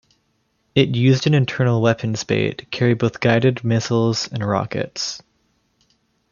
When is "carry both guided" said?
2.65-3.63